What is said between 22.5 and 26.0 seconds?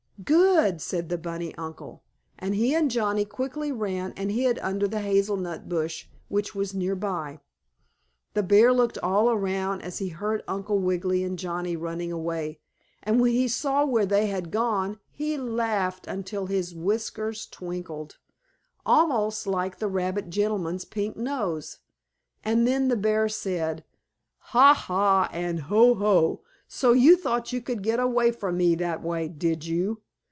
then the bear said: "Ha, ha! and Ho,